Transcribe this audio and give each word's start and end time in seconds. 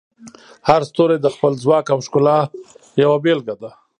هر 0.67 0.81
ستوری 0.89 1.17
د 1.21 1.27
خپل 1.35 1.51
ځواک 1.63 1.85
او 1.93 1.99
ښکلا 2.05 2.39
یوه 3.03 3.17
بیلګه 3.23 3.55
ده. 3.61 3.71